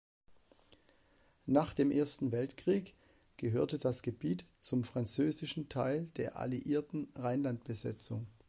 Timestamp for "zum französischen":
4.59-5.69